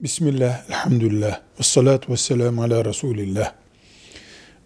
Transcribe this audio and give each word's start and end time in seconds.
Bismillah, 0.00 0.68
elhamdülillah, 0.68 1.40
ve 1.58 1.62
salatu 1.62 2.12
ve 2.12 2.16
selamu 2.16 2.62
ala 2.62 2.84
Resulillah. 2.84 3.52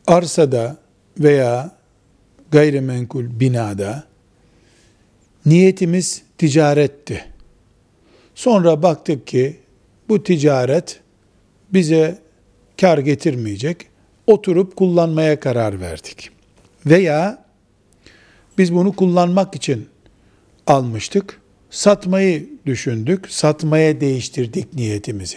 Arsada 0.07 0.77
veya 1.19 1.77
gayrimenkul 2.51 3.41
binada 3.41 4.05
niyetimiz 5.47 6.23
ticaretti. 6.39 7.25
Sonra 8.35 8.83
baktık 8.83 9.27
ki 9.27 9.61
bu 10.09 10.23
ticaret 10.23 11.01
bize 11.73 12.19
kar 12.81 12.99
getirmeyecek. 12.99 13.87
Oturup 14.27 14.77
kullanmaya 14.77 15.41
karar 15.41 15.81
verdik. 15.81 16.31
Veya 16.87 17.45
biz 18.59 18.75
bunu 18.75 18.97
kullanmak 18.97 19.55
için 19.55 19.89
almıştık 20.67 21.41
satmayı 21.75 22.49
düşündük, 22.67 23.31
satmaya 23.31 24.01
değiştirdik 24.01 24.75
niyetimizi. 24.75 25.37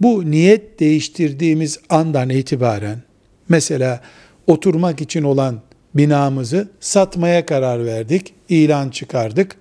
Bu 0.00 0.30
niyet 0.30 0.80
değiştirdiğimiz 0.80 1.78
andan 1.88 2.30
itibaren 2.30 2.98
mesela 3.48 4.00
oturmak 4.46 5.00
için 5.00 5.22
olan 5.22 5.60
binamızı 5.94 6.68
satmaya 6.80 7.46
karar 7.46 7.86
verdik, 7.86 8.34
ilan 8.48 8.90
çıkardık. 8.90 9.56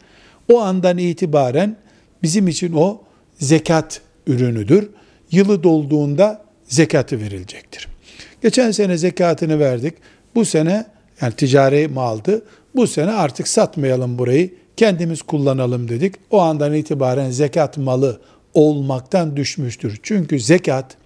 O 0.52 0.62
andan 0.62 0.98
itibaren 0.98 1.76
bizim 2.24 2.48
için 2.48 2.74
o 2.74 3.02
zekat 3.40 4.02
ürünüdür. 4.28 4.90
Yılı 5.32 5.64
dolduğunda 5.64 6.46
zekatı 6.68 7.20
verilecektir. 7.20 7.88
Geçen 8.42 8.72
sene 8.72 8.98
zekatını 8.98 9.60
verdik. 9.60 9.94
Bu 10.36 10.46
sene 10.46 10.86
yani 11.22 11.34
ticari 11.34 11.88
maldı. 11.88 12.46
Bu 12.76 12.88
sene 12.88 13.12
artık 13.12 13.48
satmayalım 13.48 14.18
burayı 14.18 14.54
kendimiz 14.78 15.22
kullanalım 15.22 15.90
dedik. 15.90 16.16
O 16.32 16.40
andan 16.40 16.74
itibaren 16.74 17.30
zekat 17.30 17.78
malı 17.78 18.22
olmaktan 18.54 19.38
düşmüştür. 19.38 20.00
Çünkü 20.04 20.40
zekat 20.40 20.98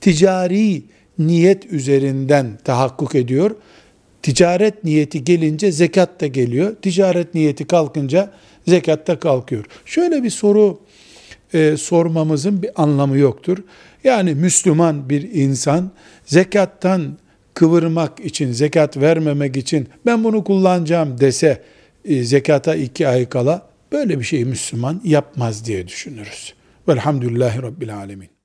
ticari 0.00 0.82
niyet 1.18 1.66
üzerinden 1.66 2.58
tahakkuk 2.64 3.14
ediyor. 3.14 3.50
Ticaret 4.22 4.84
niyeti 4.84 5.24
gelince 5.24 5.72
zekat 5.72 6.20
da 6.20 6.26
geliyor. 6.26 6.76
Ticaret 6.82 7.34
niyeti 7.34 7.66
kalkınca 7.66 8.30
zekat 8.68 9.06
da 9.06 9.18
kalkıyor. 9.18 9.64
Şöyle 9.84 10.22
bir 10.22 10.30
soru 10.30 10.80
e, 11.54 11.76
sormamızın 11.76 12.62
bir 12.62 12.82
anlamı 12.82 13.18
yoktur. 13.18 13.58
Yani 14.04 14.34
Müslüman 14.34 15.10
bir 15.10 15.22
insan 15.32 15.90
zekattan 16.24 17.18
kıvırmak 17.58 18.20
için, 18.20 18.52
zekat 18.52 18.96
vermemek 18.96 19.56
için 19.56 19.88
ben 20.06 20.24
bunu 20.24 20.44
kullanacağım 20.44 21.20
dese 21.20 21.62
e, 22.04 22.24
zekata 22.24 22.74
iki 22.74 23.08
ay 23.08 23.28
kala 23.28 23.68
böyle 23.92 24.18
bir 24.18 24.24
şey 24.24 24.44
Müslüman 24.44 25.00
yapmaz 25.04 25.64
diye 25.66 25.88
düşünürüz. 25.88 26.54
Velhamdülillahi 26.88 27.62
Rabbil 27.62 27.96
Alemin. 27.96 28.37